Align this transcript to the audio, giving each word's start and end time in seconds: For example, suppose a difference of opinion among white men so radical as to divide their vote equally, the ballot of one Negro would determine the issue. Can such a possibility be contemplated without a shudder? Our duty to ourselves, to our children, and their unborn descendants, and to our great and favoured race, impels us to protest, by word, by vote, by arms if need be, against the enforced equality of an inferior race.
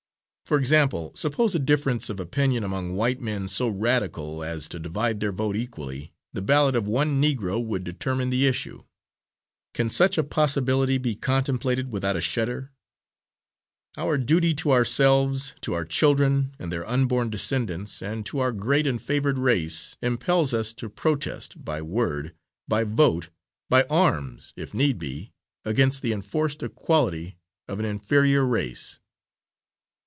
For 0.47 0.57
example, 0.57 1.13
suppose 1.15 1.55
a 1.55 1.59
difference 1.59 2.09
of 2.09 2.19
opinion 2.19 2.65
among 2.65 2.97
white 2.97 3.21
men 3.21 3.47
so 3.47 3.69
radical 3.69 4.43
as 4.43 4.67
to 4.67 4.79
divide 4.81 5.21
their 5.21 5.31
vote 5.31 5.55
equally, 5.55 6.11
the 6.33 6.41
ballot 6.41 6.75
of 6.75 6.89
one 6.89 7.21
Negro 7.23 7.63
would 7.63 7.85
determine 7.85 8.29
the 8.31 8.45
issue. 8.45 8.83
Can 9.73 9.89
such 9.89 10.17
a 10.17 10.25
possibility 10.25 10.97
be 10.97 11.15
contemplated 11.15 11.93
without 11.93 12.17
a 12.17 12.19
shudder? 12.21 12.73
Our 13.95 14.17
duty 14.17 14.53
to 14.55 14.71
ourselves, 14.73 15.55
to 15.61 15.71
our 15.73 15.85
children, 15.85 16.53
and 16.59 16.69
their 16.69 16.85
unborn 16.85 17.29
descendants, 17.29 18.01
and 18.01 18.25
to 18.25 18.39
our 18.39 18.51
great 18.51 18.85
and 18.85 19.01
favoured 19.01 19.37
race, 19.39 19.95
impels 20.01 20.53
us 20.53 20.73
to 20.73 20.89
protest, 20.89 21.63
by 21.63 21.81
word, 21.81 22.35
by 22.67 22.83
vote, 22.83 23.29
by 23.69 23.83
arms 23.83 24.51
if 24.57 24.73
need 24.73 24.97
be, 24.99 25.31
against 25.63 26.01
the 26.01 26.11
enforced 26.11 26.61
equality 26.61 27.37
of 27.69 27.79
an 27.79 27.85
inferior 27.85 28.45
race. 28.45 28.99